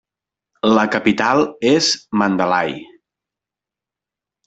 [0.77, 1.91] La capital és
[2.23, 2.77] Mandalay.